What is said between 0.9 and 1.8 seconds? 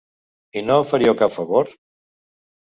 faríeu cap favor?